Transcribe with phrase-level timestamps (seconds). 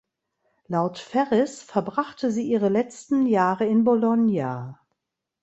[0.65, 4.79] Laut Ferris verbrachte sie ihre letzten Jahre in Bologna.